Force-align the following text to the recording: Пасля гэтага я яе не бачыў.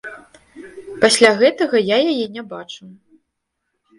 Пасля 1.03 1.29
гэтага 1.41 1.75
я 1.89 1.97
яе 2.13 2.25
не 2.37 2.43
бачыў. 2.53 2.87